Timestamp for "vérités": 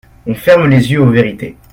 1.11-1.57